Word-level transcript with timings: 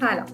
سلام. 0.00 0.26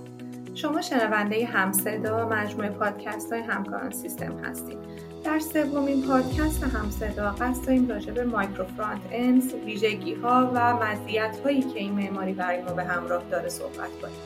شما 0.55 0.81
شنونده 0.83 1.47
همصدا 1.47 2.29
مجموعه 2.29 2.69
پادکست 2.69 3.33
های 3.33 3.43
همکاران 3.43 3.91
سیستم 3.91 4.39
هستید. 4.39 4.79
در 5.25 5.39
سومین 5.39 6.03
پادکست 6.03 6.65
همصدا 6.65 7.31
قصد 7.31 7.67
داریم 7.67 7.89
راجع 7.89 8.13
به 8.13 8.25
micro 8.25 8.65
frontends 8.65 9.55
ویژگی 9.55 10.15
ها 10.15 10.51
و 10.55 10.75
مزیت 10.77 11.39
هایی 11.45 11.63
که 11.63 11.79
این 11.79 11.93
معماری 11.93 12.33
برای 12.33 12.63
ما 12.63 12.73
به 12.73 12.85
همراه 12.85 13.23
داره 13.31 13.49
صحبت 13.49 13.91
کنیم. 14.03 14.17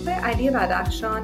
آقای 0.00 0.14
علی 0.14 0.50
بدخشان 0.50 1.22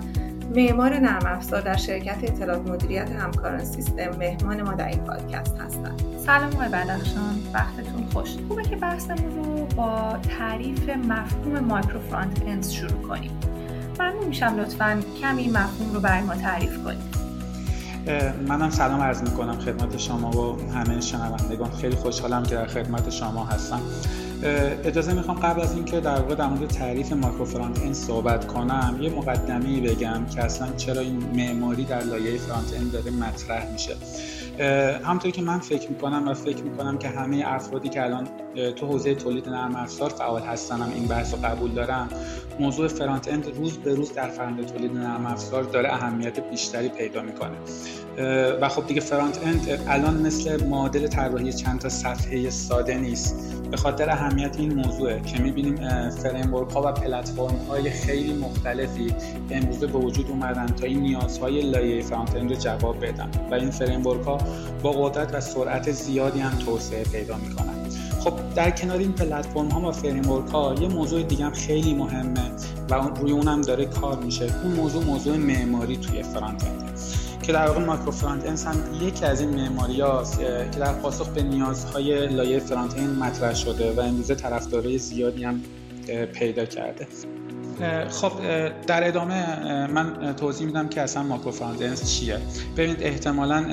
معمار 0.56 0.98
نرم 0.98 1.26
افزار 1.26 1.60
در 1.60 1.76
شرکت 1.76 2.18
اطلاعات 2.22 2.70
مدیریت 2.70 3.10
همکاران 3.10 3.64
سیستم 3.64 4.10
مهمان 4.18 4.62
ما 4.62 4.72
در 4.72 4.88
این 4.88 4.98
پادکست 4.98 5.56
هستند. 5.58 6.02
سلام 6.26 6.54
آقای 6.54 6.68
بدخشان 6.68 7.38
وقتتون 7.54 8.06
خوش. 8.12 8.36
خوبه 8.48 8.62
که 8.62 8.76
بحثمون 8.76 9.36
رو 9.36 9.66
با 9.76 10.18
تعریف 10.38 10.88
مفهوم 10.88 11.58
micro 11.58 12.00
frontends 12.00 12.70
شروع 12.70 13.02
کنیم. 13.02 13.30
ممنون 14.00 14.24
میشم 14.24 14.56
لطفا 14.58 15.00
کمی 15.20 15.48
مفهوم 15.48 15.94
رو 15.94 16.00
برای 16.00 16.22
ما 16.22 16.34
تعریف 16.34 16.84
کنید. 16.84 17.20
منم 18.48 18.70
سلام 18.70 19.00
عرض 19.00 19.22
می‌کنم 19.22 19.58
خدمت 19.58 19.96
شما 19.96 20.30
و 20.30 20.72
همه 20.72 21.00
شنوندگان. 21.00 21.70
خیلی 21.70 21.96
خوشحالم 21.96 22.42
که 22.42 22.54
در 22.54 22.66
خدمت 22.66 23.10
شما 23.10 23.44
هستم. 23.44 23.80
اجازه 24.42 25.12
می‌خوام 25.12 25.36
قبل 25.36 25.60
از 25.60 25.74
اینکه 25.74 26.00
در 26.00 26.20
واقع 26.20 26.34
در 26.34 26.46
مورد 26.46 26.66
تعریف 26.66 27.12
ماکرو 27.12 27.44
فرانت 27.44 27.82
اند 27.82 27.94
صحبت 27.94 28.46
کنم 28.46 28.98
یه 29.00 29.10
مقدمه 29.10 29.80
بگم 29.80 30.26
که 30.34 30.44
اصلا 30.44 30.72
چرا 30.76 31.00
این 31.00 31.22
معماری 31.34 31.84
در 31.84 32.02
لایه 32.02 32.38
فرانت 32.38 32.74
اند 32.76 32.92
داره 32.92 33.10
مطرح 33.10 33.72
میشه. 33.72 33.96
همونطوری 35.04 35.32
که 35.32 35.42
من 35.42 35.58
فکر 35.58 35.88
می‌کنم 35.88 36.28
و 36.28 36.34
فکر 36.34 36.62
می‌کنم 36.62 36.98
که 36.98 37.08
همه 37.08 37.42
افرادی 37.46 37.88
که 37.88 38.04
الان 38.04 38.28
تو 38.76 38.86
حوزه 38.86 39.14
تولید 39.14 39.48
نرم 39.48 39.76
افزار 39.76 40.10
فعال 40.10 40.42
هستن 40.42 40.82
این 40.82 41.06
بحث 41.06 41.34
رو 41.34 41.40
قبول 41.40 41.70
دارم 41.70 42.08
موضوع 42.60 42.88
frontend 42.88 43.56
روز 43.56 43.78
به 43.78 43.94
روز 43.94 44.12
در 44.12 44.28
فرآیند 44.28 44.66
تولید 44.66 44.92
نرم 44.92 45.26
افزار 45.26 45.62
داره 45.62 45.94
اهمیت 45.94 46.50
بیشتری 46.50 46.88
پیدا 46.88 47.22
می‌کنه. 47.22 47.56
و 48.60 48.68
خب 48.68 48.86
دیگه 48.86 49.00
frontend 49.00 49.84
الان 49.88 50.22
مثل 50.22 50.64
معادل 50.64 51.06
طراحی 51.06 51.52
چند 51.52 51.80
تا 51.80 51.88
صفحه 51.88 52.50
ساده 52.50 52.94
نیست. 52.98 53.34
به 53.70 53.76
خاطر 53.76 54.10
اهمیت 54.10 54.56
این 54.58 54.74
موضوعه 54.74 55.20
که 55.20 55.42
می‌بینیم 55.42 56.10
framework 56.10 56.50
ها 56.50 56.82
و 56.84 56.92
پلتفرم 56.92 57.56
های 57.68 57.90
خیلی 57.90 58.34
مختلفی 58.34 59.14
امروزه 59.50 59.86
به 59.86 59.98
وجود 59.98 60.30
اومدن 60.30 60.66
تا 60.66 60.86
این 60.86 61.00
نیازهای 61.00 61.70
لایه 61.70 62.02
frontend 62.02 62.50
رو 62.50 62.56
جواب 62.56 63.04
بدن 63.04 63.30
و 63.50 63.54
این 63.54 63.70
framework 63.70 64.02
ها 64.02 64.38
با 64.82 64.92
قدرت 64.92 65.34
و 65.34 65.40
سرعت 65.40 65.90
زیادی 65.90 66.40
هم 66.40 66.58
توسعه 66.58 67.04
پیدا 67.04 67.36
می‌کنن. 67.36 67.74
خب 68.20 68.32
در 68.54 68.70
کنار 68.70 68.98
این 68.98 69.12
پلتفرم 69.12 69.68
ها 69.68 69.88
و 69.88 69.92
framework 69.92 70.24
ها 70.24 70.74
یه 70.80 70.88
موضوع 70.88 71.22
دیگه 71.22 71.44
هم 71.44 71.52
خیلی 71.52 71.94
مهمه 71.94 72.50
و 72.90 72.94
روی 72.94 73.32
اونم 73.32 73.60
داره 73.60 73.86
کار 73.86 74.18
میشه. 74.18 74.44
اون 74.64 74.72
موضوع 74.72 75.04
موضوع 75.04 75.36
معماری 75.36 75.96
توی 75.96 76.22
frontend. 76.22 76.98
که 77.42 77.52
در 77.52 77.66
واقع 77.66 77.84
micro 77.84 78.10
frontend 78.10 78.58
هم 78.58 79.06
یکی 79.08 79.24
از 79.24 79.40
این 79.40 79.50
معماری 79.50 79.96
که 80.72 80.78
در 80.78 80.92
پاسخ 80.92 81.28
به 81.28 81.42
نیازهای 81.42 82.26
لایه 82.26 82.58
frontend 82.58 83.18
مطرح 83.18 83.54
شده 83.54 83.92
و 83.92 84.00
امروزه 84.00 84.34
طرفدارای 84.34 84.98
زیادی 84.98 85.44
هم 85.44 85.60
پیدا 86.32 86.64
کرده. 86.64 87.06
خب 88.10 88.32
در 88.86 89.08
ادامه 89.08 89.86
من 89.86 90.34
توضیح 90.36 90.66
میدم 90.66 90.88
که 90.88 91.00
اصلا 91.00 91.22
micro 91.22 91.50
front 91.50 92.04
چیه. 92.04 92.38
ببینید 92.76 93.02
احتمالا 93.02 93.64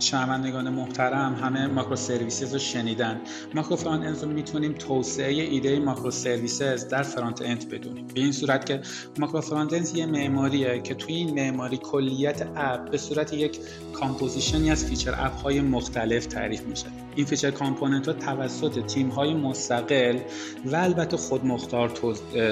شنوندگان 0.00 0.68
محترم 0.68 1.34
همه 1.34 1.66
microservices 1.66 2.52
رو 2.52 2.58
شنیدن. 2.58 3.20
micro 3.54 3.76
frontend 3.76 4.32
می‌تونیم 4.32 4.72
توسعه 4.72 5.42
ایده 5.42 5.78
microservices 5.78 6.88
در 6.88 7.02
frontend 7.02 7.68
بدونیم. 7.68 8.06
به 8.06 8.20
این 8.20 8.32
صورت 8.32 8.66
که 8.66 8.80
micro 9.18 9.40
frontend 9.40 9.96
یه 9.96 10.06
معماریه 10.06 10.80
که 10.80 10.94
توی 10.94 11.14
این 11.14 11.34
معماری 11.34 11.76
کلیت 11.76 12.48
app 12.56 12.90
به 12.90 12.98
صورت 12.98 13.32
یک 13.32 13.58
composition 13.92 14.64
ی 14.64 14.70
از 14.70 14.86
feature 14.86 15.14
app 15.18 15.34
های 15.34 15.60
مختلف 15.60 16.26
تعریف 16.26 16.62
میشه. 16.62 16.86
این 17.16 17.26
feature 17.26 17.50
component 17.50 18.08
ها 18.08 18.12
توسط 18.12 18.86
تیم 18.86 19.08
های 19.08 19.34
مستقل 19.34 20.18
و 20.64 20.76
البته 20.76 21.16
خودمختار 21.16 21.88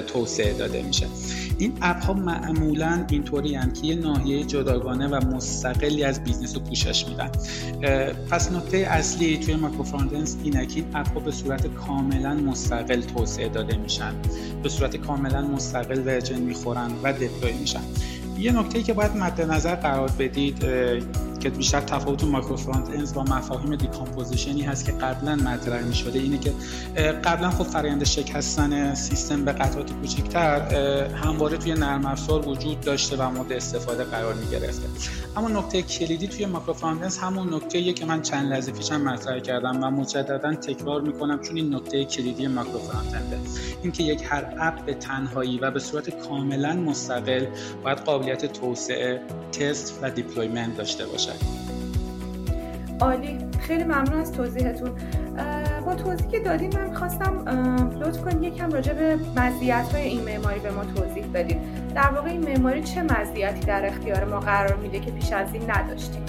توسعه 0.07 0.53
داده 0.53 0.83
میشه. 0.83 1.07
این 1.59 1.73
app 1.83 2.05
ها 2.05 2.13
معمولا 2.13 3.05
اینطوری 3.11 3.55
هم 3.55 3.73
که 3.73 3.87
یه 3.87 3.95
ناحیه 3.95 4.45
جداگانه 4.45 5.09
و 5.09 5.37
مستقلی 5.37 6.05
از 6.05 6.25
business 6.25 6.55
رو 6.55 6.61
پوشش 6.61 7.07
میدن. 7.09 7.31
پس 8.31 8.53
نکته 8.53 8.77
اصلی 8.77 9.37
توی 9.39 9.55
ماکرو 9.55 9.85
اینه 10.45 10.67
که 10.67 10.75
این 10.75 10.87
app 10.95 11.15
ها 11.15 11.21
به 11.21 11.31
صورت 11.31 11.67
کاملا 11.67 12.35
مستقل 12.35 13.01
توسعه 13.01 13.49
داده 13.49 13.77
میشن. 13.77 14.15
به 14.63 14.69
صورت 14.69 14.97
کاملا 14.97 15.43
مستقل 15.43 16.07
version 16.07 16.41
می‌خورن 16.41 16.91
و 17.03 17.13
deploy 17.13 17.53
میشن. 17.53 17.83
یه 18.39 18.53
نکته 18.53 18.83
که 18.83 18.93
باید 18.93 19.17
مد 19.17 19.41
نظر 19.41 19.75
قرار 19.75 20.11
بدید 20.19 20.65
که 21.41 21.51
بیشتر 21.51 21.81
تفاوت 21.81 22.25
micro 22.25 22.57
frontend 22.57 23.15
با 23.15 23.23
مفاهیم 23.23 23.77
decomposition 23.77 24.57
ی 24.57 24.63
هست 24.63 24.85
که 24.85 24.93
قبلا 24.93 25.37
مطرح 25.37 25.83
می 25.83 25.95
شده 25.95 26.19
اینه 26.19 26.39
که 26.39 26.53
قبلا 27.25 27.51
خب 27.51 27.65
فرآیند 27.65 28.05
شکستن 28.05 28.95
سیستم 28.95 29.45
به 29.45 29.53
قطعات 29.53 29.93
کوچکتر 29.93 30.61
همواره 31.15 31.57
توی 31.57 31.75
نرم 31.75 32.07
افزار 32.07 32.49
وجود 32.49 32.81
داشته 32.81 33.17
و 33.17 33.31
مورد 33.31 33.53
استفاده 33.53 34.05
قرار 34.05 34.35
می 34.35 34.47
گرفته 34.47 34.89
اما 35.37 35.49
نکته 35.49 35.83
کلیدی 35.83 36.29
توی 36.29 36.47
micro 36.47 36.73
front 36.73 37.19
همون 37.19 37.55
نکته 37.55 37.93
که 37.93 38.07
من 38.07 38.23
چند 38.23 38.53
لحظه 38.53 38.73
پیشم 38.73 39.01
مطرح 39.01 39.39
کردم 39.39 39.85
و 39.85 39.91
مجددا 39.91 40.55
تکرار 40.55 41.01
می‌کنم 41.01 41.41
چون 41.41 41.57
این 41.57 41.75
نکته 41.75 42.05
کلیدی 42.05 42.47
micro 42.47 42.79
frontend 42.79 43.15
ه 43.15 43.39
اینکه 43.83 44.03
یک 44.03 44.23
هر 44.29 44.55
app 44.61 44.85
به 44.85 44.95
تنهایی 44.95 45.59
و 45.59 45.71
به 45.71 45.79
صورت 45.79 46.11
کاملا 46.11 46.75
مستقل 46.75 47.47
باید 47.85 47.99
قابلیت 47.99 48.47
توسعه 48.47 49.21
تست 49.53 49.99
و 50.03 50.11
deployment 50.11 50.77
داشته 50.77 51.07
باشه 51.07 51.33
عالی. 53.01 53.39
خیلی 53.61 53.85
ممنون 53.85 54.21
از 54.21 54.33
توضیحتون. 54.33 54.91
با 55.87 55.95
توضیحی 55.95 56.31
که 56.31 56.41
دادیم 56.41 56.71
من 56.75 56.95
خواستم 56.95 57.49
لطف 58.01 58.21
کنید 58.21 58.43
یکم 58.43 58.71
راجع 58.71 58.93
به 58.93 59.17
مزیت 59.37 59.89
های 59.93 60.03
این 60.03 60.21
معماری 60.21 60.61
به 60.61 60.71
ما 60.71 60.85
توضیح 60.85 61.27
بدید 61.35 61.59
در 61.95 62.11
واقع 62.11 62.31
این 62.31 62.41
معماری 62.41 62.83
چه 62.83 63.03
مزیتی 63.03 63.61
در 63.61 63.87
اختیار 63.87 64.25
ما 64.25 64.41
قرار 64.41 64.77
میده 64.77 65.01
که 65.01 65.11
پیش 65.11 65.33
از 65.33 65.55
این 65.55 65.71
نداشتیمش 65.71 66.29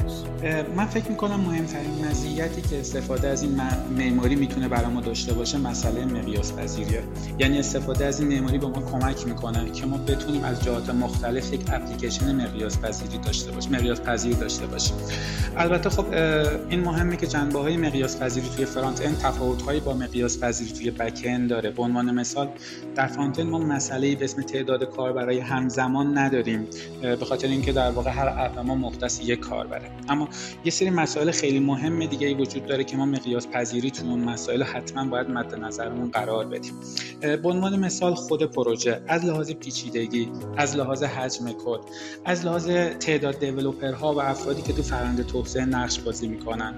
من 0.75 0.85
فکر 0.85 1.09
می‌کنم 1.09 1.39
مهمترین 1.39 2.05
مزیتی 2.05 2.61
که 2.61 2.79
استفاده 2.79 3.27
از 3.27 3.43
این 3.43 3.61
معماری 3.97 4.35
می‌تونه 4.35 4.67
برای 4.67 4.93
ما 4.93 5.01
داشته 5.01 5.33
باشه 5.33 5.57
مسئله 5.57 6.05
مقیاس 6.05 6.53
پذیریه. 6.53 7.03
یعنی 7.39 7.59
استفاده 7.59 8.05
از 8.05 8.19
این 8.19 8.29
معماری 8.29 8.57
به 8.57 8.67
ما 8.67 8.81
کمک 8.81 9.27
می‌کنه 9.27 9.71
که 9.71 9.85
ما 9.85 9.97
بتونیم 9.97 10.43
از 10.43 10.63
جهات 10.63 10.89
مختلف 10.89 11.53
یک 11.53 11.61
اپلیکیشن 11.73 12.35
مقیاس 12.35 12.79
پذیری 12.79 13.17
داشته 13.17 13.51
باشیم 13.51 13.71
مقیاس 13.71 14.01
پذیری 14.01 14.35
داشته 14.35 14.65
باشیم. 14.65 14.95
البته 15.57 15.89
خب 15.89 16.05
این 16.69 16.79
مهمه 16.79 17.17
که 17.17 17.27
جنبه 17.27 17.59
های 17.59 17.77
مقیاس 17.77 18.19
پذیری 18.19 18.49
توی 18.55 18.65
فرانت 18.65 19.05
اند 19.05 19.17
تفاوت 19.17 19.61
هایی 19.61 19.79
با 19.79 19.93
مقیاس 19.93 20.39
پذیری 20.39 20.71
توی 20.71 20.91
بک 20.91 21.27
داره. 21.49 21.71
به 21.71 21.83
عنوان 21.83 22.11
مثال 22.11 22.49
در 22.95 23.07
فرانت 23.07 23.39
اند 23.39 23.49
ما 23.49 23.59
مسئله 23.59 24.15
به 24.15 24.25
اسم 24.25 24.41
تعداد 24.41 24.83
کار 24.83 25.13
برای 25.13 25.39
همزمان 25.49 26.17
نداریم 26.17 26.67
به 27.01 27.25
خاطر 27.25 27.47
اینکه 27.47 27.71
در 27.71 27.91
واقع 27.91 28.09
هر 28.09 28.27
اپ 28.37 28.59
ما 28.59 28.75
مختص 28.75 29.19
یک 29.23 29.39
کاربره. 29.39 29.91
اما 30.09 30.29
یه 30.65 30.71
سری 30.71 30.89
مسائل 30.89 31.31
خیلی 31.31 31.59
مهم 31.59 32.05
دیگه 32.05 32.27
ای 32.27 32.33
وجود 32.33 32.65
داره 32.65 32.83
که 32.83 32.97
ما 32.97 33.05
مقیاس 33.05 33.47
پذیری 33.47 33.91
تو 33.91 34.05
اون 34.05 34.19
مسائل 34.19 34.63
حتما 34.63 35.05
باید 35.05 35.29
مد 35.29 35.55
نظرمون 35.55 36.11
قرار 36.11 36.45
بدیم. 36.45 36.73
به 37.21 37.49
عنوان 37.49 37.79
مثال 37.79 38.13
خود 38.13 38.43
پروژه 38.43 39.01
از 39.07 39.25
لحاظ 39.25 39.51
پیچیدگی 39.51 40.31
از 40.57 40.75
لحاظ 40.75 41.03
حجم 41.03 41.45
کد 41.45 41.79
از 42.25 42.45
لحاظ 42.45 42.69
تعداد 42.99 43.39
دیولپرها 43.39 44.13
و 44.13 44.21
افرادی 44.21 44.61
که 44.61 44.73
تو 44.73 44.83
فرآیند 44.83 45.25
توسعه 45.25 45.65
نقش 45.65 45.99
بازی 45.99 46.27
می‌کنن. 46.27 46.73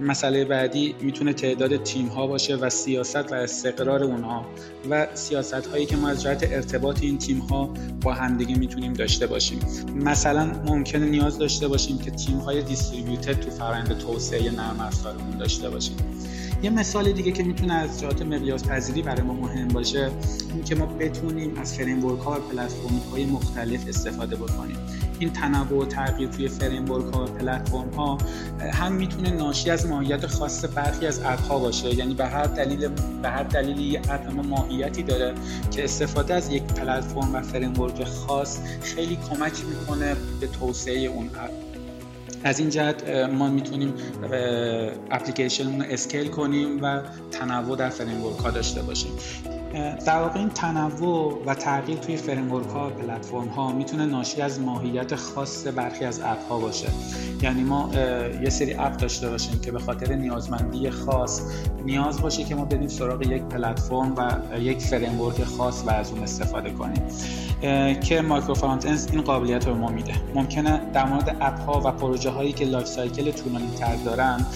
مسئله 0.00 0.44
بعدی 0.44 0.94
می‌تونه 1.00 1.32
تعداد 1.32 1.82
تیم 1.82 2.06
ها 2.06 2.26
باشه 2.26 2.56
و 2.56 2.70
سیاست 2.70 3.32
و 3.32 3.34
استقرار 3.34 4.02
اونها 4.02 4.46
و 4.90 5.06
سیاست 5.14 5.66
هایی 5.66 5.86
که 5.86 5.96
ما 5.96 6.08
از 6.08 6.22
جهت 6.22 6.52
ارتباط 6.52 7.02
این 7.02 7.18
تیم 7.18 7.38
ها 7.38 7.70
با 8.02 8.12
همدیگه 8.14 8.58
می‌تونیم 8.58 8.92
داشته 8.92 9.26
باشیم. 9.26 9.58
مثلا 9.94 10.52
ممکنه 10.66 11.06
نیاز 11.06 11.38
داشته 11.38 11.68
باشیم 11.68 11.98
که 11.98 12.10
تیم 12.10 12.38
های 12.38 12.62
دیستریبیوتد 12.62 13.40
تو 13.40 13.50
فرآیند 13.50 13.98
توسعه 13.98 14.50
نرم 14.50 14.80
افزارمون 14.80 15.38
داشته 15.38 15.70
باشیم. 15.70 15.96
یه 16.64 16.70
مثال 16.70 17.12
دیگه 17.12 17.32
که 17.32 17.42
می‌تونه 17.42 17.74
از 17.74 18.00
جهات 18.00 18.22
مقیاس 18.22 18.64
پذیری 18.64 19.02
برای 19.02 19.22
ما 19.22 19.34
مهم 19.34 19.68
باشه 19.68 20.10
این 20.52 20.64
که 20.64 20.74
ما 20.74 20.86
بتونیم 20.86 21.58
از 21.58 21.74
فریم 21.74 22.00
ها 22.00 22.32
و 22.32 22.34
پلتفرم 22.34 23.00
های 23.12 23.24
مختلف 23.24 23.88
استفاده 23.88 24.36
بکنیم. 24.36 24.76
این 25.18 25.32
تنوع 25.32 25.82
و 25.82 25.84
تغییر 25.84 26.28
توی 26.28 26.48
فریم 26.48 26.86
ها 26.86 26.98
و 26.98 27.26
پلتفرم 27.26 27.90
ها 27.96 28.18
هم 28.72 28.92
می‌تونه 28.92 29.30
ناشی 29.30 29.70
از 29.70 29.86
ماهیت 29.86 30.26
خاص 30.26 30.64
برخی 30.74 31.06
از 31.06 31.20
اپ 31.24 31.40
ها 31.40 31.58
باشه. 31.58 31.94
یعنی 31.94 32.14
به 32.14 32.26
هر 32.26 32.46
دلیل 32.46 32.88
به 33.22 33.28
هر 33.28 33.42
دلیلی 33.42 33.82
یه 33.82 34.00
اپ 34.08 34.30
ما 34.30 34.42
ماهیتی 34.42 35.02
داره 35.02 35.34
که 35.70 35.84
استفاده 35.84 36.34
از 36.34 36.52
یک 36.52 36.62
پلتفرم 36.62 37.34
و 37.34 37.42
framework 37.42 37.72
خاص 38.04 38.58
خیلی 38.82 39.18
کمک 39.30 39.52
می‌کنه 39.68 40.16
به 40.40 40.46
توسعه 40.46 41.00
اون 41.00 41.26
اپ. 41.26 41.63
از 42.44 42.58
این 42.58 42.70
جهت 42.70 43.08
ما 43.08 43.48
می‌تونیم 43.50 43.94
اپلیکیشن 45.10 45.80
رو 45.80 45.86
scale 45.90 46.28
کنیم 46.28 46.82
و 46.82 47.00
تنوع 47.30 47.76
در 47.76 47.88
framework 47.88 48.20
ها 48.20 48.50
داشته 48.50 48.82
باشیم. 48.82 49.12
در 50.06 50.22
واقع 50.22 50.38
این 50.38 50.48
تنوع 50.48 51.42
و 51.46 51.54
تغییر 51.54 51.98
توی 51.98 52.16
framework 52.16 52.66
ها 52.66 52.90
پلتفرم 52.90 53.48
ها 53.48 53.72
می‌تونه 53.72 54.06
ناشی 54.06 54.42
از 54.42 54.60
ماهیت 54.60 55.14
خاص 55.14 55.66
برخی 55.66 56.04
از 56.04 56.20
اپ 56.20 56.48
ها 56.48 56.58
باشه. 56.58 56.88
یعنی 57.42 57.62
ما 57.62 57.90
یه 58.42 58.50
سری 58.50 58.74
اپ 58.74 58.96
داشته 58.96 59.30
باشیم 59.30 59.60
که 59.60 59.72
به 59.72 59.78
خاطر 59.78 60.14
نیازمندی 60.14 60.90
خاص 60.90 61.42
نیاز 61.84 62.22
باشه 62.22 62.44
که 62.44 62.54
ما 62.54 62.64
بریم 62.64 62.88
سراغ 62.88 63.22
یک 63.22 63.42
پلتفرم 63.42 64.14
و 64.16 64.58
یک 64.58 64.82
framework 64.82 65.44
خاص 65.44 65.82
و 65.86 65.90
از 65.90 66.10
اون 66.10 66.22
استفاده 66.22 66.70
کنیم. 66.70 67.02
که 68.00 68.20
micro 68.20 68.54
front 68.54 69.10
این 69.12 69.22
قابلیت 69.22 69.68
رو 69.68 69.74
ما 69.74 69.88
میده. 69.88 70.12
ممکنه 70.34 70.80
در 70.92 71.06
مورد 71.06 71.36
اپ 71.40 71.60
ها 71.60 71.80
و 71.84 71.92
پروژه 71.92 72.30
هایی 72.30 72.52
که 72.52 72.64
life 72.64 72.86
cycle 72.86 73.30
طولانی 73.30 73.70
تر 73.78 73.96
دارن 73.96 74.46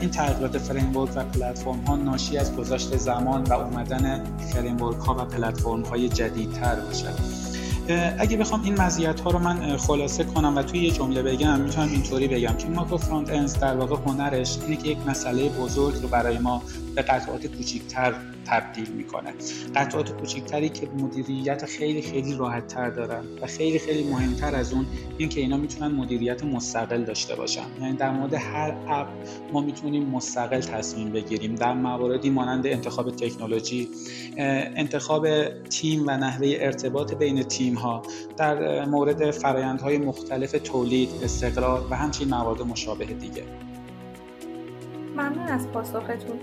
این 0.00 0.10
تغییرات 0.10 0.58
framework 0.58 1.10
و 1.16 1.24
پلتفرم 1.24 1.80
ها 1.86 1.96
ناشی 1.96 2.38
از 2.38 2.56
گذشت 2.56 2.96
زمان 2.96 3.42
و 3.42 3.52
اومدن 3.52 4.24
framework 4.52 4.98
ها 4.98 5.14
و 5.18 5.24
پلتفرم 5.24 5.82
های 5.82 6.08
جدیدتر 6.08 6.74
باشه 6.74 7.08
اگه 8.18 8.36
بخوام 8.36 8.62
این 8.62 8.80
مزیت 8.80 9.20
ها 9.20 9.30
رو 9.30 9.38
من 9.38 9.76
خلاصه 9.76 10.24
کنم 10.24 10.56
و 10.56 10.62
توی 10.62 10.80
یه 10.80 10.90
جمله 10.90 11.22
بگم 11.22 11.60
می‌تونم 11.60 11.88
اینطوری 11.88 12.28
بگم. 12.28 12.52
که 12.52 12.68
micro 12.68 12.96
frontend 12.96 13.58
در 13.60 13.76
واقع 13.76 13.96
هنرش 14.06 14.58
اینه 14.62 14.76
که 14.76 14.88
یک 14.88 14.98
مسئله 15.06 15.48
بزرگ 15.48 16.02
رو 16.02 16.08
برای 16.08 16.38
ما 16.38 16.62
به 16.96 17.02
قطعات 17.02 17.46
کوچیکتر 17.46 18.14
تبدیل 18.46 18.88
می‌کنه. 18.92 19.34
قطعات 19.74 20.12
کوچیکتری 20.12 20.68
که 20.68 20.88
مدیریت 20.98 21.64
خیلی 21.64 22.02
خیلی 22.02 22.34
راحت 22.34 22.66
تر 22.66 22.90
دارن 22.90 23.24
و 23.42 23.46
خیلی 23.46 23.78
خیلی 23.78 24.10
مهمتر 24.10 24.54
از 24.54 24.72
اون 24.72 24.86
این 25.18 25.28
که 25.28 25.40
اینا 25.40 25.56
می‌تونن 25.56 25.94
مدیریت 25.94 26.44
مستقل 26.44 27.04
داشته 27.04 27.34
باشن. 27.34 27.66
یعنی 27.80 27.96
در 27.96 28.10
مورد 28.10 28.34
هر 28.34 28.76
اپ 28.88 29.08
ما 29.52 29.60
می‌تونیم 29.60 30.06
مستقل 30.06 30.60
تصمیم 30.60 31.12
بگیریم. 31.12 31.54
در 31.54 31.74
مواردی 31.74 32.30
مانند 32.30 32.66
انتخاب 32.66 33.10
تکنولوژی 33.10 33.88
انتخاب 34.36 35.48
تیم 35.62 36.04
و 36.06 36.10
نحوه 36.10 36.56
ارتباط 36.60 37.14
بین 37.14 37.42
تیم 37.42 37.74
ها 37.74 38.02
در 38.36 38.84
مورد 38.84 39.30
فرایندهای 39.30 39.98
مختلف 39.98 40.52
تولید 40.64 41.10
استقرار 41.22 41.86
و 41.90 41.96
همچنین 41.96 42.28
موارد 42.30 42.62
مشابه 42.62 43.04
دیگه. 43.04 43.42
ممنون 45.16 45.46
از 45.46 45.68
پاسختون. 45.68 46.38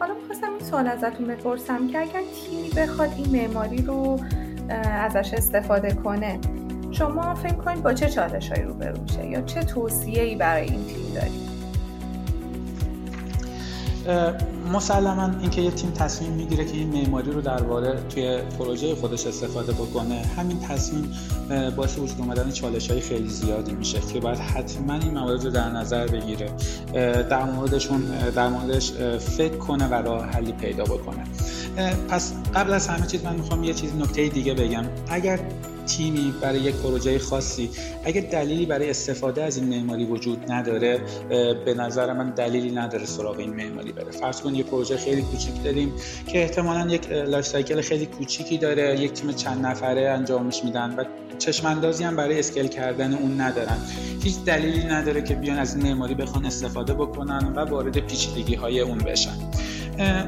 حالا 0.00 0.14
می‌خواستم 0.14 0.50
این 0.50 0.60
سوال 0.60 0.86
ازتون 0.86 1.26
بپرسم 1.26 1.88
که 1.88 2.00
اگر 2.00 2.22
تیمی 2.34 2.70
بخواد 2.76 3.12
این 3.16 3.42
معماری 3.42 3.82
رو 3.82 4.20
ازش 4.84 5.34
استفاده 5.34 5.94
کنه 5.94 6.38
شما 6.90 7.34
فکر 7.34 7.54
کنید 7.54 7.82
با 7.82 7.94
چه 7.94 8.08
چالشهایی 8.08 8.62
روبرو 8.62 9.02
میشه؟ 9.02 9.26
یا 9.26 9.40
چه 9.40 9.62
توصیه‌ای 9.62 10.34
برای 10.34 10.68
این 10.68 10.86
تیم 10.86 11.14
دارید؟ 11.14 11.45
مسلما 14.72 15.30
اینکه 15.40 15.60
یه 15.60 15.70
تیم 15.70 15.90
تصمیم 15.90 16.32
می‌گیره 16.32 16.64
که 16.64 16.72
این 16.72 16.88
معماری 16.88 17.32
رو 17.32 17.40
در 17.40 17.62
واقع 17.62 17.96
توی 18.00 18.38
پروژه 18.58 18.94
خودش 18.94 19.26
استفاده 19.26 19.72
بکنه 19.72 20.22
همین 20.36 20.60
تصمیم 20.60 21.12
باعث 21.76 21.98
وجود 21.98 22.16
اومدن 22.18 22.50
چالش 22.50 22.90
های 22.90 23.00
خیلی 23.00 23.28
زیادی 23.28 23.72
میشه 23.72 24.00
که 24.12 24.20
باید 24.20 24.38
حتما 24.38 24.94
این 24.94 25.10
موارد 25.10 25.44
رو 25.44 25.50
در 25.50 25.68
نظر 25.68 26.06
بگیره. 26.06 26.50
در 27.30 27.44
موردشون 27.44 28.00
در 28.34 28.48
موردش 28.48 28.92
فکر 29.18 29.56
کنه 29.56 29.88
و 29.88 29.94
راه 29.94 30.24
حلی 30.24 30.52
پیدا 30.52 30.84
بکنه. 30.84 31.24
پس 32.08 32.32
قبل 32.54 32.72
از 32.72 32.88
همه 32.88 33.06
چیز 33.06 33.24
من 33.24 33.36
می‌خوام 33.36 33.64
یه 33.64 33.74
چیز 33.74 33.96
نکته 33.96 34.28
دیگه 34.28 34.54
بگم. 34.54 34.84
اگر 35.08 35.40
تیمی 35.86 36.34
برای 36.40 36.60
یک 36.60 36.74
پروژه 36.74 37.18
خاصی. 37.18 37.70
اگر 38.04 38.20
دلیلی 38.20 38.66
برای 38.66 38.90
استفاده 38.90 39.42
از 39.42 39.56
این 39.56 39.68
معماری 39.68 40.04
وجود 40.04 40.52
نداره 40.52 41.00
به 41.64 41.74
نظر 41.74 42.12
من 42.12 42.30
دلیلی 42.30 42.70
نداره 42.70 43.06
سراغ 43.06 43.38
این 43.38 43.54
معماری 43.54 43.92
بره. 43.92 44.10
فرض 44.10 44.40
کن 44.40 44.54
یه 44.54 44.62
پروژه 44.62 44.96
خیلی 44.96 45.22
کوچیک 45.22 45.64
داریم 45.64 45.92
که 46.26 46.42
احتمالا 46.42 46.94
یک 46.94 47.10
life 47.10 47.46
cycle 47.46 47.80
خیلی 47.80 48.06
کوچیکی 48.06 48.58
داره 48.58 49.00
یک 49.00 49.12
تیم 49.12 49.32
چند 49.32 49.66
نفره 49.66 50.10
انجامش 50.10 50.64
میدن 50.64 50.94
و 50.96 51.04
چشم 51.38 51.66
اندازی 51.66 52.04
هم 52.04 52.16
برای 52.16 52.38
scale 52.38 52.66
کردن 52.66 53.14
اون 53.14 53.40
ندارن. 53.40 53.76
هیچ 54.22 54.36
دلیلی 54.44 54.84
نداره 54.84 55.22
که 55.22 55.34
بیان 55.34 55.58
از 55.58 55.76
این 55.76 55.86
معماری 55.86 56.14
بخوان 56.14 56.46
استفاده 56.46 56.94
بکنن 56.94 57.52
و 57.56 57.60
وارد 57.60 57.98
پیچیدگی 57.98 58.54
های 58.54 58.80
اون 58.80 58.98
بشن. 58.98 59.45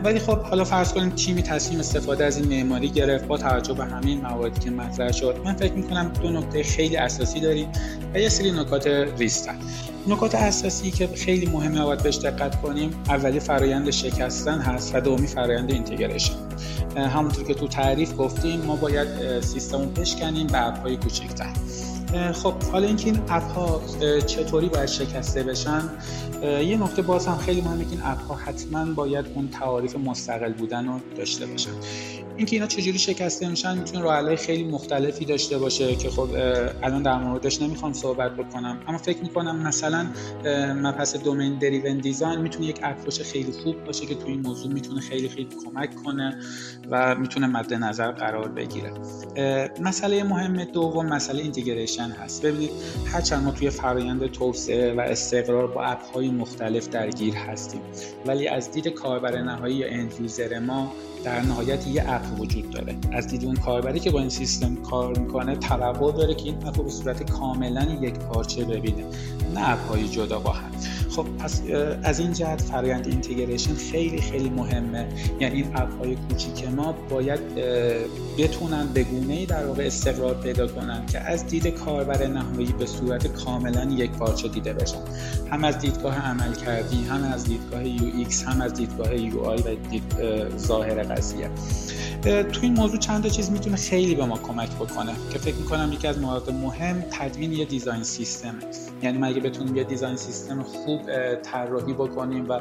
ولی 0.05 0.19
خب 0.19 0.43
حالا 0.43 0.65
فرض 0.65 0.93
کنیم 0.93 1.11
تیمی 1.11 1.43
تصمیم 1.43 1.81
استفاده 1.81 2.25
از 2.25 2.37
این 2.37 2.49
معماری 2.49 2.89
گرفت 2.89 3.27
با 3.27 3.39
توجه 3.39 3.75
به 3.75 3.85
همین 3.85 4.21
مواردی 4.21 4.61
که 4.61 4.71
مطرح 4.71 5.13
شد 5.13 5.41
من 5.45 5.55
فکر 5.55 5.73
می‌کنم 5.73 6.13
دو 6.23 6.31
نکته 6.31 6.63
خیلی 6.63 6.97
اساسی 6.97 7.41
داریم 7.41 7.69
و 8.15 8.19
یه 8.21 8.29
سری 8.29 8.53
نکات 8.53 8.87
ریستن 9.19 9.59
نکات 10.07 10.35
اساسی 10.35 10.91
که 10.91 11.07
خیلی 11.07 11.47
مهمه 11.47 11.85
باید 11.85 12.03
بهش 12.03 12.17
دقت 12.17 12.63
کنیم 12.63 12.91
اولی 13.09 13.41
فرایند 13.41 13.91
شکستن 13.91 14.59
هست 14.59 14.95
و 14.95 15.01
دومی 15.01 15.27
فرایند 15.27 15.71
اینتگریشن. 15.71 16.35
همونطور 16.97 17.45
که 17.45 17.55
تو 17.55 17.69
تعریف 17.69 18.13
گفتیم 18.19 18.61
ما 18.61 18.77
باید 18.77 19.41
سیستم 19.41 19.79
رو 19.79 19.87
بشکنیم 19.87 20.47
به 20.47 20.67
اپهای 20.67 20.97
کوچکتر. 20.97 21.53
خب 22.33 22.63
حالا 22.73 22.87
اینکه 22.87 23.07
این 23.07 23.21
اپ 23.29 23.43
ها 23.43 23.81
چطوری 24.27 24.69
باید 24.69 24.87
شکسته 24.87 25.43
بشن 25.43 25.83
یه 26.43 26.77
نکته 26.77 27.03
باز 27.03 27.27
هم 27.27 27.37
خیلی 27.37 27.61
مهمه 27.61 27.85
که 27.85 27.91
این 27.91 28.01
اپ 28.05 28.21
ها 28.21 28.35
حتما 28.35 28.85
باید 28.95 29.27
اون 29.35 29.49
تعاریف 29.49 29.97
مستقل 29.97 30.53
بودن 30.53 30.87
رو 30.87 31.01
داشته 31.17 31.47
باشن. 31.47 31.71
اینکه 32.39 32.57
اینا 32.57 32.67
چجوری 32.67 32.99
شکسته 32.99 33.49
میشن 33.49 33.79
می‌تونه 33.79 34.03
راه 34.03 34.37
خیلی 34.37 34.65
مختلفی 34.65 35.25
داشته 35.25 35.59
باشه 35.59 35.97
که 35.97 36.11
خب 36.11 36.29
الان 36.83 37.03
در 37.03 37.19
موردش 37.19 37.63
نمی‌خوام 37.63 37.93
صحبت 37.93 38.37
بکنم. 38.37 38.81
اما 38.89 38.99
فکر 38.99 39.19
می‌کنم 39.23 39.57
مثلا 39.57 40.07
مبحث 40.75 41.17
دومین 41.17 41.59
دریون 41.59 41.99
دیزاین 41.99 42.41
می‌تونه 42.41 42.67
یک 42.67 42.81
اپروچ 42.83 43.23
خیلی 43.23 43.53
خوب 43.53 43.85
باشه 43.85 44.07
که 44.07 44.15
تو 44.15 44.27
این 44.27 44.41
موضوع 44.41 44.73
می‌تونه 44.73 45.01
خیلی 45.01 45.29
خیلی 45.29 45.49
کمک 45.65 45.95
کنه 46.05 46.39
و 46.91 47.15
می‌تونه 47.15 47.47
مد 47.47 47.75
نظر 47.75 48.13
قرار 48.13 48.49
بگیره. 48.49 48.93
مسئله 49.81 50.25
مهم 50.25 50.65
دوم 50.65 51.07
مسئله 51.07 51.43
integration 51.43 52.11
هست. 52.11 52.47
ببینید 52.47 52.71
هرچند 53.07 53.45
ما 53.45 53.51
توی 53.51 53.71
فرایند 53.71 54.27
توسعه 54.27 54.95
و 54.95 55.01
استقرار 55.01 55.67
با 55.67 55.83
اپ 55.83 56.03
های 56.03 56.31
مختلف 56.31 56.89
درگیر 56.89 57.35
هستیم 57.35 57.81
ولی 58.27 58.49
از 58.49 58.73
دید 58.73 58.89
کاربر 58.89 59.43
نهایی 59.43 59.77
یا 59.77 59.87
end 59.89 60.13
ما 60.67 60.93
در 61.25 61.41
نهایت 61.41 61.87
یه 61.87 62.05
اپ 62.07 62.41
وجود 62.41 62.71
داره. 62.71 62.97
از 63.13 63.27
دید 63.27 63.45
اون 63.45 63.57
کاربری 63.57 64.01
که 64.01 64.11
با 64.11 64.21
این 64.21 64.29
سیستم 64.29 64.75
کار 64.77 65.19
می‌کنه 65.19 65.57
توقع 65.57 66.13
داره 66.13 66.35
که 66.35 66.45
این 66.45 66.67
اپ 66.67 66.85
به 66.85 66.91
صورت 66.91 67.31
کاملا 67.31 67.99
یک 68.01 68.15
پارچه 68.15 68.65
ببینه. 68.65 69.05
نه 69.55 69.69
اپ 69.71 69.89
های 69.89 70.09
جدا 70.09 70.39
با 70.39 70.51
هم 70.53 70.71
خب 71.11 71.27
پس 71.39 71.63
از 72.03 72.19
این 72.21 72.33
جهت 72.33 72.63
فرایند 72.63 73.07
integration 73.07 73.75
خیلی 73.75 74.21
خیلی 74.21 74.51
مهمه. 74.51 75.09
یعنی 75.41 75.63
این 75.63 75.77
اپ 75.77 75.99
های 75.99 76.17
کوچیک 76.17 76.69
ما 76.69 76.95
باید 77.11 77.41
بتونن 78.39 78.87
به 78.87 79.05
گونه 79.05 79.35
ای 79.35 79.47
در 79.47 79.67
واقع 79.67 79.87
استقرار 79.87 80.35
پیدا 80.35 80.67
کنن 80.67 81.07
که 81.07 81.19
از 81.21 81.47
دید 81.47 81.67
کاربر 81.67 82.27
نهایی 82.27 82.75
به 82.79 82.87
صورت 82.87 83.27
کاملا 83.27 83.85
یک 83.85 84.11
پارچه 84.11 84.49
دیده 84.49 84.73
بشن 84.73 84.99
هم 85.51 85.65
از 85.65 85.79
دیدگاه 85.79 86.19
عمل 86.19 86.55
کردی 86.55 87.05
هم 87.05 87.25
از 87.25 87.45
دیدگاه 87.45 87.89
UX 87.89 88.45
هم 88.45 88.61
از 88.61 88.75
دیدگاه 88.75 89.17
UI 89.17 89.59
و 89.59 89.75
دید 89.91 90.15
ظاهر 90.57 91.03
قضیه. 91.03 91.51
تو 92.23 92.61
این 92.63 92.75
موضوع 92.75 92.99
چند 92.99 93.23
تا 93.23 93.29
چیز 93.29 93.51
می‌تونه 93.51 93.77
خیلی 93.77 94.15
به 94.15 94.25
ما 94.25 94.39
کمک 94.39 94.71
بکنه 94.71 95.13
که 95.33 95.39
فکر 95.39 95.55
می‌کنم 95.55 95.91
یکی 95.93 96.07
از 96.07 96.19
موارد 96.19 96.51
مهم 96.51 97.05
تدوین 97.11 97.53
یه 97.53 97.65
design 97.65 98.03
system 98.03 98.55
یعنی 99.03 99.19
ما 99.19 99.27
اگه 99.27 99.41
بتونیم 99.41 99.77
یه 99.77 99.85
design 99.85 100.17
system 100.17 100.63
خوب 100.63 101.01
طراحی 101.43 101.93
بکنیم 101.93 102.49
و 102.49 102.61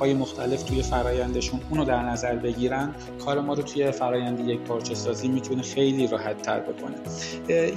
های 0.00 0.14
مختلف 0.14 0.62
توی 0.62 0.82
فرایندشون 0.82 1.60
اونو 1.70 1.84
در 1.84 2.02
نظر 2.02 2.34
بگیرن 2.36 2.94
کار 3.24 3.40
ما 3.40 3.54
رو 3.54 3.62
توی 3.62 3.90
فرایند 3.90 4.48
یک 4.48 4.60
پارچه 4.60 4.94
سازی 4.94 5.28
می‌تونه 5.28 5.62
خیلی 5.62 6.06
راحت 6.06 6.42
تر 6.42 6.60
بکنه 6.60 6.94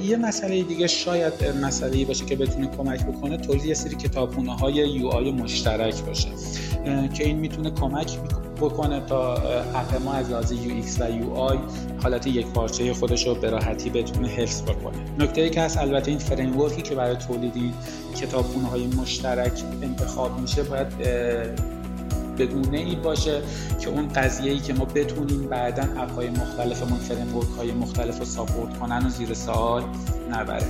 یه 0.01 0.17
مسئله 0.17 0.63
دیگه 0.63 0.87
شاید 0.87 1.33
مسئله 1.61 2.05
باشه 2.05 2.25
که 2.25 2.35
بتونه 2.35 2.67
کمک 2.67 3.05
بکنه 3.05 3.37
تولید 3.37 3.65
یه 3.65 3.73
سری 3.73 3.95
کتابخونه 3.95 4.55
های 4.55 4.73
UI 4.73 5.31
مشترک 5.31 6.03
باشه 6.03 6.29
که 7.13 7.25
این 7.25 7.37
می‌تونه 7.37 7.71
کمک 7.71 8.17
بکنه 8.57 8.99
تا 8.99 9.33
اپ 9.33 10.01
ما 10.05 10.13
از 10.13 10.29
لحاظ 10.29 10.51
UX 10.51 11.01
و 11.01 11.33
UI 11.35 11.57
حالت 12.03 12.27
یک 12.27 12.47
پارچه 12.47 12.93
خودش 12.93 13.27
رو 13.27 13.35
به 13.35 13.49
راحتی 13.49 13.89
بتونه 13.89 14.27
حفظ 14.27 14.61
بکنه. 14.61 14.97
نکته 15.19 15.41
ای 15.41 15.49
که 15.49 15.61
هست 15.61 15.77
البته 15.77 16.11
این 16.11 16.19
framework 16.19 16.69
که 16.69 16.95
برای 16.95 17.15
تولید 17.15 17.55
این 17.55 17.73
کتابخونه 18.15 18.67
های 18.67 18.87
مشترک 18.87 19.63
انتخاب 19.81 20.39
میشه 20.39 20.63
باید 20.63 20.97
به 22.37 22.45
گونه 22.45 22.77
ای 22.77 22.95
باشه 22.95 23.41
که 23.79 23.89
اون 23.89 24.07
قضیه 24.07 24.51
ای 24.51 24.59
که 24.59 24.73
ما 24.73 24.85
بتونیم 24.85 25.49
بعدا 25.49 25.83
اپ 25.83 26.11
های 26.11 26.29
مختلفمون 26.29 26.99
framework 26.99 27.27
های 27.57 27.71
مختلف 27.71 28.19
رو 28.19 28.25
support 28.25 28.79
کنن 28.79 29.05
و 29.05 29.09
زیر 29.09 29.33
سوال 29.33 29.83
نبره. 30.31 30.67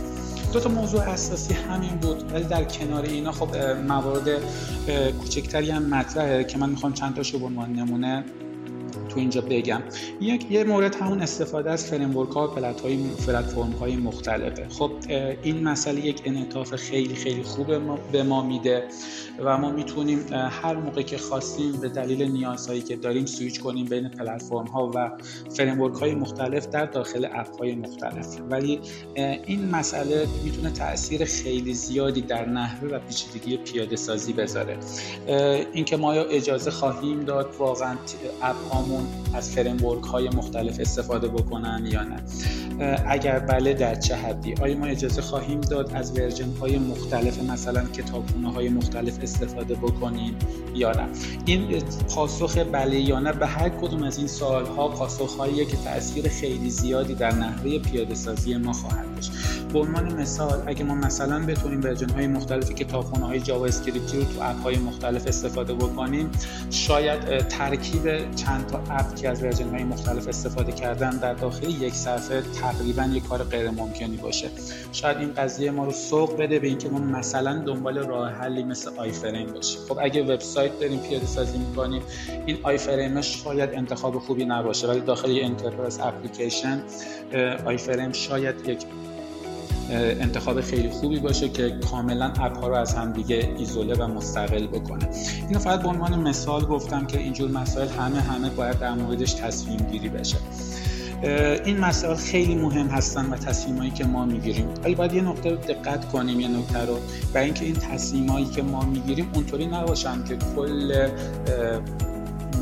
دو 0.57 0.63
تا 0.63 0.69
موضوع 0.69 1.01
اساسی 1.01 1.53
همین 1.53 1.95
بود 1.95 2.33
ولی 2.33 2.43
در 2.43 2.63
کنار 2.63 3.03
اینا 3.03 3.31
خب 3.31 3.55
موارد 3.87 4.29
کوچکتری 5.19 5.71
هم 5.71 5.83
مطرحه 5.83 6.43
که 6.43 6.57
من 6.57 6.69
می‌خوام 6.69 6.93
چند 6.93 7.15
تاشو 7.15 7.39
به 7.39 7.45
عنوان 7.45 7.73
نمونه 7.73 8.25
تو 9.17 9.21
اینجا 9.21 9.41
بگم. 9.41 9.81
یک 10.21 10.51
یه 10.51 10.63
مورد 10.63 10.95
همون 10.95 11.21
استفاده 11.21 11.71
از 11.71 11.85
framework 11.85 12.29
ها 12.29 12.47
و 12.47 12.73
پلتفرم 13.25 13.75
های 13.79 13.95
مختلفه. 13.95 14.67
خب 14.69 14.91
این 15.43 15.63
مسئله 15.63 16.05
یک 16.05 16.21
انعطاف 16.25 16.75
خیلی 16.75 17.15
خیلی 17.15 17.43
خوب 17.43 17.67
به 18.11 18.23
ما 18.23 18.41
میده 18.41 18.83
و 19.39 19.57
ما 19.57 19.71
می‌تونیم 19.71 20.25
هر 20.31 20.75
موقع 20.75 21.01
که 21.01 21.17
خواستیم 21.17 21.71
به 21.71 21.89
دلیل 21.89 22.31
نیازهایی 22.31 22.81
که 22.81 22.95
داریم 22.95 23.25
سویچ 23.25 23.59
کنیم 23.59 23.85
بین 23.85 24.09
پلتفرم 24.09 24.65
ها 24.65 24.91
و 24.95 25.11
framework 25.49 25.95
های 25.95 26.15
مختلف 26.15 26.67
در 26.67 26.85
داخل 26.85 27.27
اپ 27.33 27.59
های 27.59 27.75
مختلف. 27.75 28.37
ولی 28.49 28.79
این 29.45 29.69
مسئله 29.69 30.27
می‌تونه 30.43 30.69
تاثیر 30.69 31.25
خیلی 31.25 31.73
زیادی 31.73 32.21
در 32.21 32.45
نحوه 32.45 32.89
و 32.89 32.99
پیچیدگی 32.99 33.57
پیاده 33.57 33.95
سازی 33.95 34.33
بذاره 34.33 34.77
اینکه 35.73 35.97
ما 35.97 36.13
اجازه 36.13 36.71
خواهیم 36.71 37.19
داد 37.19 37.55
واقعا 37.59 37.95
اپ 38.41 38.55
هامون 38.71 39.06
از 39.33 39.51
framework 39.51 40.03
های 40.03 40.29
مختلف 40.29 40.79
استفاده 40.79 41.27
بکنن 41.27 41.85
یا 41.91 42.03
نه. 42.03 42.23
اگر 43.07 43.39
بله 43.39 43.73
در 43.73 43.95
چه 43.95 44.15
حدی؟ 44.15 44.53
آیا 44.61 44.77
ما 44.77 44.85
اجازه 44.85 45.21
خواهیم 45.21 45.61
داد 45.61 45.91
از 45.93 46.17
version 46.17 46.49
های 46.61 46.77
مختلف 46.77 47.43
مثلا 47.43 47.83
کتابخونه 47.85 48.51
های 48.51 48.69
مختلف 48.69 49.19
استفاده 49.23 49.75
بکنیم 49.75 50.35
یا 50.75 50.91
نه؟ 50.91 51.07
این 51.45 51.83
پاسخ 52.15 52.57
بله 52.57 52.99
یا 52.99 53.19
نه 53.19 53.33
به 53.33 53.47
هر 53.47 53.69
کدوم 53.69 54.03
از 54.03 54.17
این 54.17 54.27
سوال 54.27 54.65
ها 54.65 54.87
پاسخ 54.87 55.47
که 55.47 55.77
تاثیر 55.77 56.29
خیلی 56.29 56.69
زیادی 56.69 57.15
در 57.15 57.33
نحوه 57.33 57.79
پیاده 57.79 58.15
سازی 58.15 58.57
ما 58.57 58.73
خواهد 58.73 59.15
داشت. 59.15 59.31
به 59.73 59.79
عنوان 59.79 60.13
مثال 60.13 60.63
اگه 60.65 60.83
ما 60.83 60.95
مثلا 60.95 61.45
بتونیم 61.45 61.83
version 61.83 62.09
های 62.09 62.27
مختلف 62.27 62.71
کتابخونه 62.71 63.25
های 63.25 63.39
JavaScript 63.39 63.65
ی 63.65 64.17
رو 64.17 64.23
تو 64.23 64.41
اپ 64.41 64.63
های 64.63 64.77
مختلف 64.77 65.27
استفاده 65.27 65.73
بکنیم 65.73 66.31
شاید 66.69 67.47
ترکیب 67.47 68.35
چند 68.35 68.67
تا 68.67 68.77
اپ 68.89 69.15
که 69.15 69.29
از 69.29 69.43
version 69.43 69.69
های 69.69 69.83
مختلف 69.83 70.27
استفاده 70.27 70.71
کردن 70.71 71.09
در 71.09 71.33
داخل 71.33 71.69
یک 71.69 71.93
صفحه 71.93 72.41
تقریبا 72.61 73.03
یک 73.03 73.27
کار 73.27 73.43
غیر 73.43 73.69
ممکنی 73.69 74.17
باشه. 74.17 74.49
شاید 74.91 75.17
این 75.17 75.33
قضیه 75.33 75.71
ما 75.71 75.85
رو 75.85 75.91
سوق 75.91 76.37
بده 76.37 76.59
به 76.59 76.67
اینکه 76.67 76.89
ما 76.89 76.99
مثلا 76.99 77.63
دنبال 77.65 77.97
راه 77.97 78.31
حلی 78.31 78.63
مثل 78.63 78.91
iframe 78.97 79.51
باشیم. 79.53 79.81
خب 79.89 79.97
اگه 80.01 80.23
وبسایت 80.23 80.79
داریم 80.79 80.99
پیاده 80.99 81.25
سازی 81.25 81.57
می‌کنیم 81.57 82.01
این 82.45 82.57
iframe 82.63 83.21
شاید 83.21 83.69
انتخاب 83.73 84.19
خوبی 84.19 84.45
نباشه 84.45 84.87
ولی 84.87 84.99
داخل 84.99 85.39
enterprise 85.41 85.99
application 85.99 86.81
iframe 87.65 88.11
شاید 88.11 88.55
یک 88.67 88.85
انتخاب 89.91 90.61
خیلی 90.61 90.89
خوبی 90.89 91.19
باشه 91.19 91.49
که 91.49 91.69
کاملا 91.91 92.25
اپ 92.25 92.59
ها 92.59 92.67
رو 92.67 92.75
از 92.75 92.93
هم 92.93 93.13
دیگه 93.13 93.53
ایزوله 93.57 93.95
و 93.95 94.07
مستقل 94.07 94.67
بکنه. 94.67 95.09
اینو 95.47 95.59
فقط 95.59 95.81
به 95.81 95.87
عنوان 95.87 96.19
مثال 96.19 96.65
گفتم 96.65 97.05
که 97.05 97.19
اینجور 97.19 97.51
مسائل 97.51 97.87
همه 97.87 98.21
همه 98.21 98.49
باید 98.49 98.79
در 98.79 98.93
موردش 98.93 99.33
تصمیم 99.33 99.77
گیری 99.91 100.09
بشه. 100.09 100.37
این 101.65 101.77
مسائل 101.77 102.15
خیلی 102.15 102.55
مهم 102.55 102.87
هستن 102.87 103.25
و 103.25 103.35
تصمیمایی 103.35 103.91
که 103.91 104.05
ما 104.05 104.25
می‌گیریم. 104.25 104.67
ولی 104.83 104.95
باید 104.95 105.13
یه 105.13 105.21
نقطه 105.21 105.49
رو 105.49 105.55
دقت 105.55 106.11
کنیم 106.11 106.39
یه 106.39 106.47
نکته 106.47 106.85
رو. 106.85 106.99
و 107.33 107.37
اینکه 107.37 107.65
این 107.65 107.75
تصمیمایی 107.75 108.45
که 108.45 108.61
ما 108.61 108.85
می‌گیریم 108.85 109.31
اونطوری 109.33 109.65
نباشن 109.67 110.23
که 110.23 110.37
کل 110.55 111.07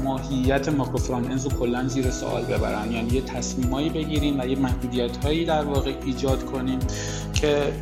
ماهیت 0.05 0.69
ماکروفرانت 0.69 1.29
اند 1.29 1.43
رو 1.43 1.49
کلا 1.59 1.87
زیر 1.87 2.11
سوال 2.11 2.43
ببرن. 2.45 2.91
یعنی 2.91 3.09
یه 3.13 3.21
تصمیمایی 3.21 3.89
بگیریم 3.89 4.39
و 4.39 4.45
یه 4.45 4.59
محدودیت 4.59 5.17
هایی 5.17 5.45
در 5.45 5.63
واقع 5.63 5.93
ایجاد 6.05 6.45
کنیم 6.45 6.79
که 7.33 7.73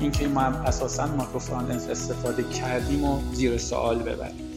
اینکه 0.00 0.28
ما 0.28 0.40
اساسا 0.40 1.06
ماکروفرانت 1.06 1.90
استفاده 1.90 2.42
کردیم 2.42 3.04
و 3.04 3.18
زیر 3.32 3.58
سوال 3.58 3.98
ببریم. 3.98 4.48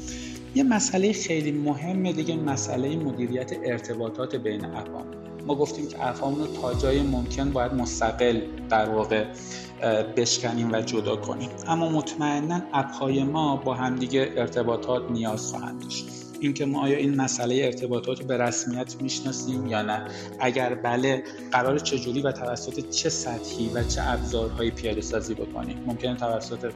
یه 0.56 0.64
مسئله 0.64 1.14
خیلی 1.14 1.52
مهمه 1.52 2.14
دیگه 2.14 2.36
مسئله 2.36 2.96
مدیریت 2.96 3.52
ارتباطات 3.66 4.36
بین 4.36 4.66
اپام 4.66 5.06
ما 5.48 5.56
گفتیم 5.56 5.88
که 5.88 6.08
اپامون 6.08 6.40
رو 6.40 6.48
تا 6.62 6.74
جای 6.74 7.02
ممکن 7.02 7.50
باید 7.50 7.74
مستقل 7.74 8.42
در 8.70 8.90
واقع 8.90 9.26
بشکنیم 10.18 10.72
و 10.72 10.82
جدا 10.82 11.16
کنیم. 11.16 11.50
اما 11.68 11.90
مطمئنا 11.90 12.62
اپ 12.74 13.04
ما 13.04 13.56
با 13.56 13.74
همدیگه 13.74 14.34
ارتباطات 14.38 15.12
نیاز 15.12 15.48
خواهند 15.48 15.84
داشت. 15.84 16.06
اینکه 16.42 16.66
ما 16.66 16.82
آیا 16.82 16.98
این 16.98 17.16
مسئله 17.16 17.66
ارتباطات 17.66 18.24
به 18.24 18.38
رسمیت 18.38 18.96
می‌شناسیم 19.02 19.68
یا 19.68 19.82
نه. 19.82 20.06
اگر 20.40 20.76
بله 20.76 21.24
قرار 21.52 21.80
چجوری 21.80 22.22
و 22.22 22.32
توسط 22.32 22.90
چه 22.90 23.10
سطحی 23.10 23.70
و 23.74 23.84
چه 23.84 24.02
ابزارهایی 24.04 24.72
پیاده 24.72 25.02
سازی 25.02 25.34
بکنیم؟ 25.34 25.84
ممکنه 25.88 26.16
توسط 26.16 26.72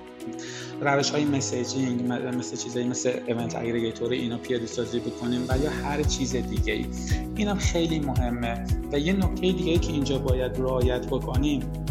روش 0.81 1.09
های 1.09 1.25
messaging 1.25 2.01
مثل 2.37 2.57
چیزایی 2.57 2.87
مثل 2.87 3.19
event 3.27 3.55
aggregator 3.55 4.11
اینا 4.11 4.37
پیاده 4.37 4.65
سازی 4.65 4.99
بکنیم 4.99 5.45
و 5.49 5.57
یا 5.63 5.69
هر 5.69 6.03
چیز 6.03 6.35
دیگه 6.35 6.73
ای 6.73 6.85
اینم 7.35 7.57
خیلی 7.57 7.99
مهمه 7.99 8.65
و 8.91 8.99
یه 8.99 9.13
نکته 9.13 9.41
دیگه 9.41 9.71
ای 9.71 9.77
که 9.77 9.91
اینجا 9.91 10.17
باید 10.17 10.57
رعایت 10.57 11.07
بکنیم 11.07 11.84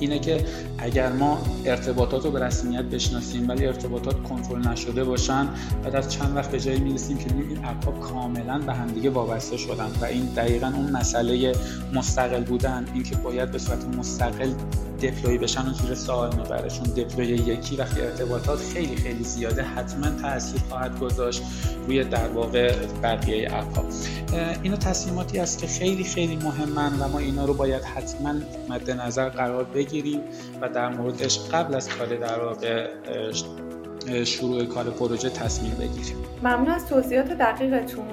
اینه 0.00 0.18
که 0.18 0.44
اگر 0.78 1.12
ما 1.12 1.38
ارتباطات 1.64 2.24
رو 2.24 2.30
به 2.30 2.40
رسمیت 2.40 2.84
بشناسیم 2.84 3.48
ولی 3.48 3.66
ارتباطات 3.66 4.22
کنترل 4.22 4.68
نشده 4.68 5.04
باشن 5.04 5.48
بعد 5.84 5.96
از 5.96 6.12
چند 6.12 6.36
وقت 6.36 6.50
به 6.50 6.60
جایی 6.60 6.80
می‌رسیم 6.80 7.18
که 7.18 7.26
این 7.34 7.64
اپ 7.64 8.00
کاملا 8.00 8.58
به 8.58 8.74
همدیگه 8.74 9.10
وابسته 9.10 9.56
شدن 9.56 9.90
و 10.00 10.04
این 10.04 10.24
دقیقا 10.24 10.66
اون 10.66 10.90
مسئله 10.90 11.52
مستقل 11.94 12.44
بودن 12.44 12.86
اینکه 12.94 13.16
باید 13.16 13.50
به 13.50 13.58
صورت 13.58 13.84
مستقل 13.84 14.52
دپلوی 15.02 15.38
بشن 15.38 15.68
و 15.68 15.72
زیر 15.72 15.94
سوال 15.94 16.34
می‌بره. 16.36 16.70
چون 16.70 16.84
دپلوی 16.84 17.28
یکی 17.28 17.76
وقتی 17.76 18.00
ارتباطات 18.00 18.58
خیلی 18.58 18.96
خیلی 18.96 19.24
زیاده 19.24 19.62
حتما 19.62 20.10
تاثیر 20.22 20.60
خواهد 20.68 20.98
گذاشت 20.98 21.42
روی 21.86 22.04
در 22.04 22.28
واقع 22.28 22.74
بقیه 23.02 23.48
اپ 23.52 23.78
ها 23.78 23.84
اینا 24.62 24.76
تصمیماتی 24.76 25.38
است 25.38 25.58
که 25.58 25.66
خیلی 25.66 26.04
خیلی 26.04 26.36
مهمن 26.36 26.92
و 27.00 27.08
ما 27.08 27.18
اینا 27.18 27.44
رو 27.44 27.54
باید 27.54 27.82
حتما 27.82 28.34
مد 28.68 28.90
نظر 28.90 29.28
قرار 29.28 29.64
بگیریم 29.64 30.20
و 30.60 30.68
در 30.68 30.88
موردش 30.88 31.40
قبل 31.52 31.74
از 31.74 31.88
کار 31.88 32.16
در 32.16 32.44
واقع 32.44 32.88
شروع 34.24 34.64
کار 34.64 34.90
پروژه 34.90 35.30
تصمیم 35.30 35.74
بگیریم. 35.74 36.16
ممنون 36.42 36.68
از 36.68 36.86
توضیحات 36.86 37.28
دقیقتون. 37.28 38.04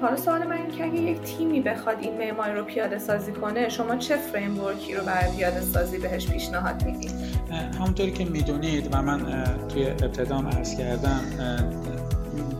حالا 0.00 0.16
سوال 0.16 0.46
من 0.46 0.52
این 0.52 0.70
که 0.70 0.84
اگه 0.84 1.00
یک 1.00 1.20
تیمی 1.20 1.60
بخواد 1.60 1.96
این 2.00 2.18
معماری 2.18 2.54
رو 2.54 2.64
پیاده 2.64 2.98
سازی 2.98 3.32
کنه 3.32 3.68
شما 3.68 3.96
چه 3.96 4.16
فریم 4.16 4.56
رو 4.56 5.04
برای 5.06 5.36
پیاده 5.36 5.60
سازی 5.60 5.98
بهش 5.98 6.26
پیشنهاد 6.26 6.84
می‌دید 6.84 7.10
همونطوری 7.78 8.12
که 8.12 8.24
می‌دونید 8.24 8.88
و 8.94 9.02
من 9.02 9.44
توی 9.68 9.86
ابتدام 9.86 10.48
عرض 10.48 10.76
کردم 10.76 11.20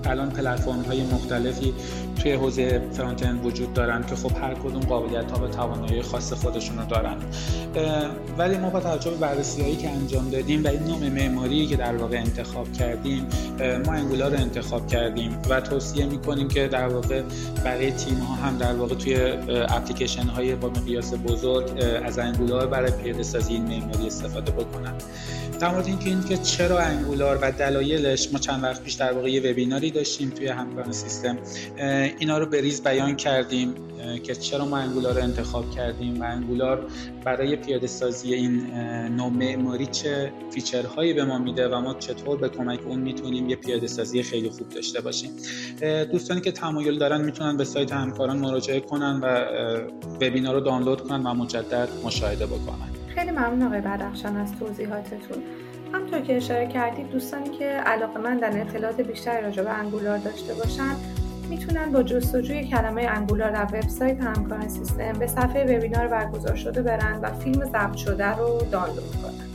الان 0.05 0.31
پلتفرم 0.31 0.81
های 0.83 1.03
مختلفی 1.03 1.75
توی 2.23 2.33
حوزه 2.33 2.83
فرانت 2.93 3.29
وجود 3.45 3.73
دارن 3.73 4.07
که 4.07 4.17
خب 4.17 4.33
هر 4.43 4.55
کدوم 4.55 4.81
قابلیت 4.81 5.31
ها 5.31 5.45
و 5.45 5.49
توانایی 5.49 6.03
خاص 6.03 6.33
خودشون 6.33 6.79
رو 6.79 6.85
دارن 6.85 7.17
ولی 8.39 8.57
ما 8.57 8.71
با 8.71 8.81
توجه 8.81 9.11
به 9.11 9.17
بررسی 9.17 9.63
هایی 9.63 9.77
که 9.77 9.91
انجام 9.91 10.31
دادیم 10.31 10.65
و 10.65 10.69
این 10.69 10.85
نوع 10.85 11.09
معماری 11.09 11.67
که 11.67 11.77
در 11.77 11.97
واقع 11.97 12.17
انتخاب 12.17 12.73
کردیم 12.73 13.27
ما 13.87 13.93
انگولار 13.93 14.31
رو 14.31 14.41
انتخاب 14.41 14.87
کردیم 14.87 15.39
و 15.51 15.61
توصیه 15.61 16.07
می‌کنیم 16.07 16.49
که 16.49 16.69
در 16.69 16.89
واقع 16.89 17.23
برای 17.65 17.91
تیم 17.91 18.19
ها 18.19 18.35
هم 18.35 18.59
در 18.59 18.75
واقع 18.75 18.95
توی 18.95 19.17
اپلیکیشن 19.69 20.27
های 20.27 20.55
با 20.55 20.69
مقیاس 20.69 21.15
بزرگ 21.15 21.71
از 22.05 22.19
انگولار 22.19 22.67
برای 22.67 22.91
پیاده 22.91 23.23
سازی 23.23 23.53
این 23.53 23.63
معماری 23.63 24.07
استفاده 24.07 24.53
بکنن. 24.53 24.95
در 25.61 25.69
مورد 25.69 25.87
اینکه 25.87 26.11
اینکه 26.11 26.37
چرا 26.37 26.79
انگولار 26.79 27.39
و 27.43 27.53
دلایلش 27.53 28.33
ما 28.33 28.39
چند 28.39 28.63
وقت 28.63 28.83
پیش 28.83 28.95
در 28.95 29.13
واقع 29.13 29.31
یه 29.31 29.51
وبیناری 29.51 29.91
داشتیم 29.91 30.31
توی 30.31 30.49
همکاران 30.49 30.93
سیستم. 30.93 31.39
اینا 32.19 32.39
رو 32.39 32.47
به 32.47 32.61
ریز 32.61 32.83
بیان 32.83 33.17
کردیم 33.17 33.75
که 34.25 34.35
چرا 34.35 34.65
ما 34.65 34.77
انگولار 34.79 35.15
رو 35.15 35.23
انتخاب 35.23 35.71
کردیم 35.71 36.21
و 36.21 36.25
انگولار 36.25 36.87
برای 37.25 37.57
پیاده 37.57 37.87
سازی 37.87 38.35
این 38.35 38.67
نوع 39.17 39.29
معماری 39.29 39.87
چه 39.87 40.33
فیچرهایی 40.51 41.13
به 41.13 41.25
ما 41.25 41.39
میده 41.39 41.69
و 41.69 41.81
ما 41.81 41.95
چطور 41.95 42.39
به 42.39 42.49
کمک 42.49 42.81
اون 42.87 42.99
می‌تونیم 42.99 43.49
یه 43.49 43.57
پیاده 43.57 43.87
سازی 43.87 44.23
خیلی 44.23 44.51
خوب 44.51 44.69
داشته 44.69 45.01
باشیم. 45.01 45.31
دوستانی 46.13 46.41
که 46.41 46.53
تمایل 46.53 46.99
دارن 46.99 47.25
می‌تونن 47.25 47.57
به 47.57 47.65
سایت 47.65 47.93
همکاران 47.93 48.39
مراجعه 48.39 48.81
کنن 48.81 49.21
و 49.23 49.45
وبینار 50.15 50.55
رو 50.55 50.61
دانلود 50.61 51.01
کنن 51.01 51.27
و 51.27 51.35
مجدد 51.35 51.89
مشاهده 52.05 52.47
بکنن. 52.47 52.89
خیلی 53.15 53.31
ممنون 53.31 53.63
آقای 53.63 53.81
بدخشان 53.81 54.37
از 54.37 54.53
توضیحاتتون. 54.59 55.43
همطور 55.93 56.21
که 56.21 56.37
اشاره 56.37 56.69
کردید 56.69 57.11
دوستانی 57.11 57.59
که 57.59 57.65
علاقه 57.65 58.21
من 58.21 58.39
در 58.39 58.61
اطلاعات 58.61 59.01
بیشتری 59.01 59.43
راجع 59.43 59.63
به 59.63 59.71
انگولار 59.71 60.19
داشته 60.19 60.55
باشن 60.55 60.97
می‌تونن 61.49 61.93
با 61.93 62.03
جستجوی 62.03 62.65
کلمه 62.65 63.03
انگولار 63.03 63.51
در 63.51 63.65
وبسایت 63.65 64.21
همکاران 64.21 64.69
سیستم 64.69 65.13
به 65.13 65.27
صفحه 65.27 65.79
وبینار 65.79 66.09
برگزار 66.09 66.57
شده 66.57 66.83
برن 66.83 67.21
و 67.23 67.33
فیلم 67.33 67.65
ضبط 67.65 67.97
شده 67.97 68.37
رو 68.37 68.61
دانلود 68.71 69.17
کنن. 69.23 69.48